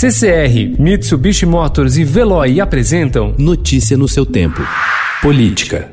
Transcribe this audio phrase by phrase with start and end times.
[0.00, 4.62] CCR, Mitsubishi Motors e Veloy apresentam Notícia no seu tempo.
[5.20, 5.90] Política.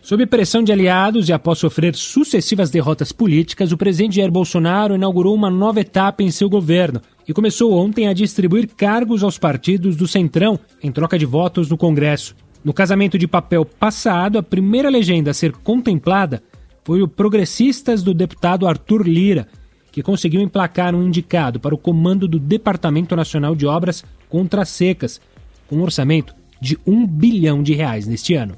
[0.00, 5.34] Sob pressão de aliados e após sofrer sucessivas derrotas políticas, o presidente Jair Bolsonaro inaugurou
[5.34, 10.08] uma nova etapa em seu governo e começou ontem a distribuir cargos aos partidos do
[10.08, 12.34] Centrão em troca de votos no Congresso.
[12.64, 16.42] No casamento de papel passado, a primeira legenda a ser contemplada
[16.88, 19.46] foi o Progressistas do deputado Arthur Lira,
[19.92, 25.20] que conseguiu emplacar um indicado para o comando do Departamento Nacional de Obras contra Secas,
[25.66, 28.56] com um orçamento de um bilhão de reais neste ano.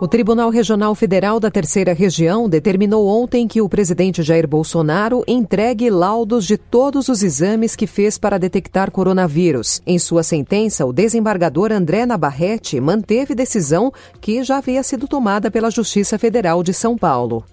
[0.00, 5.88] O Tribunal Regional Federal da Terceira Região determinou ontem que o presidente Jair Bolsonaro entregue
[5.88, 9.80] laudos de todos os exames que fez para detectar coronavírus.
[9.86, 15.70] Em sua sentença, o desembargador André Nabarrete manteve decisão que já havia sido tomada pela
[15.70, 17.44] Justiça Federal de São Paulo.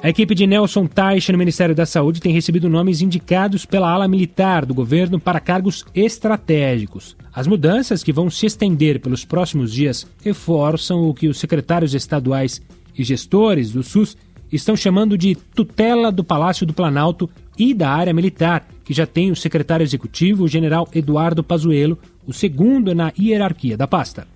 [0.00, 4.06] A equipe de Nelson Teich no Ministério da Saúde tem recebido nomes indicados pela ala
[4.06, 7.16] militar do governo para cargos estratégicos.
[7.34, 12.62] As mudanças, que vão se estender pelos próximos dias, reforçam o que os secretários estaduais
[12.96, 14.16] e gestores do SUS
[14.52, 17.28] estão chamando de tutela do Palácio do Planalto
[17.58, 22.32] e da área militar, que já tem o secretário executivo, o general Eduardo Pazuello, o
[22.32, 24.28] segundo na hierarquia da pasta.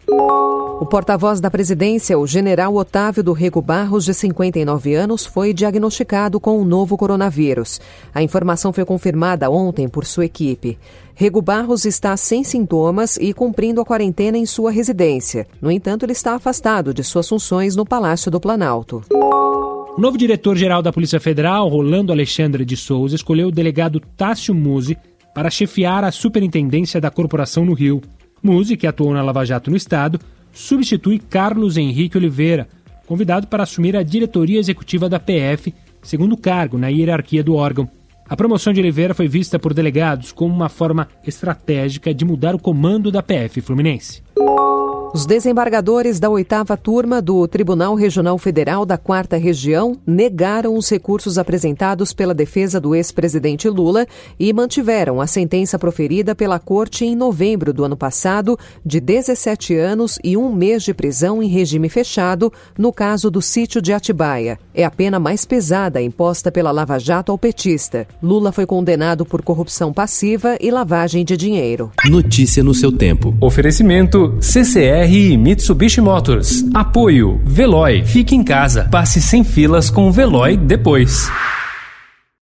[0.81, 6.41] O porta-voz da presidência, o general Otávio do Rego Barros, de 59 anos, foi diagnosticado
[6.41, 7.81] com o novo coronavírus.
[8.15, 10.79] A informação foi confirmada ontem por sua equipe.
[11.15, 15.47] Rego Barros está sem sintomas e cumprindo a quarentena em sua residência.
[15.61, 19.03] No entanto, ele está afastado de suas funções no Palácio do Planalto.
[19.13, 24.97] O novo diretor-geral da Polícia Federal, Rolando Alexandre de Souza, escolheu o delegado Tássio Musi
[25.35, 28.01] para chefiar a superintendência da corporação no Rio.
[28.43, 30.19] Musi, que atuou na Lava Jato no Estado,
[30.53, 32.69] substitui Carlos Henrique Oliveira,
[33.07, 37.89] convidado para assumir a diretoria executiva da PF, segundo cargo na hierarquia do órgão.
[38.29, 42.59] A promoção de Oliveira foi vista por delegados como uma forma estratégica de mudar o
[42.59, 44.23] comando da PF Fluminense.
[45.15, 51.37] Os desembargadores da oitava turma do Tribunal Regional Federal da Quarta Região negaram os recursos
[51.37, 54.07] apresentados pela defesa do ex-presidente Lula
[54.41, 60.19] e mantiveram a sentença proferida pela Corte em novembro do ano passado de 17 anos
[60.25, 64.59] e um mês de prisão em regime fechado no caso do sítio de Atibaia.
[64.75, 68.09] É a pena mais pesada imposta pela Lava Jato ao petista.
[68.23, 71.93] Lula foi condenado por corrupção passiva e lavagem de dinheiro.
[72.07, 73.37] Notícia no seu tempo.
[73.43, 76.65] Oferecimento CCR e Mitsubishi Motors.
[76.75, 78.05] Apoio Veloy.
[78.05, 78.89] Fique em casa.
[78.91, 81.31] Passe sem filas com o Veloy depois.